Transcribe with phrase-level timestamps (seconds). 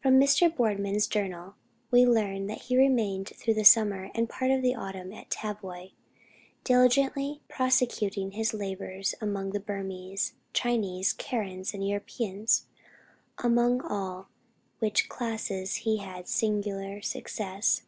[0.00, 0.48] From Mr.
[0.48, 1.54] Boardman's journal
[1.90, 5.90] we learn that he remained through the summer and part of the autumn at Tavoy,
[6.64, 12.68] diligently prosecuting his labors among the Burmese, Chinese, Karens, and Europeans,
[13.36, 14.30] among all
[14.78, 17.82] which classes he had singular success.